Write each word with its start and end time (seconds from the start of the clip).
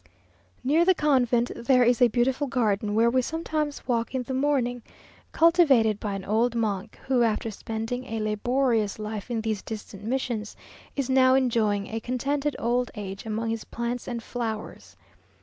Near 0.63 0.83
the 0.83 0.95
convent 0.95 1.51
there 1.55 1.83
is 1.83 2.01
a 2.01 2.07
beautiful 2.07 2.47
garden, 2.47 2.95
where 2.95 3.11
we 3.11 3.21
sometimes 3.21 3.87
walk 3.87 4.15
in 4.15 4.23
the 4.23 4.33
morning, 4.33 4.81
cultivated 5.31 5.99
by 5.99 6.15
an 6.15 6.25
old 6.25 6.55
monk, 6.55 6.97
who, 7.05 7.21
after 7.21 7.51
spending 7.51 8.05
a 8.07 8.19
laborious 8.19 8.97
life 8.97 9.29
in 9.29 9.41
these 9.41 9.61
distant 9.61 10.03
missions, 10.03 10.55
is 10.95 11.07
now 11.07 11.35
enjoying 11.35 11.85
a 11.89 11.99
contented 11.99 12.55
old 12.57 12.89
age 12.95 13.27
among 13.27 13.51
his 13.51 13.63
plants 13.63 14.07
and 14.07 14.23
flowers. 14.23 14.97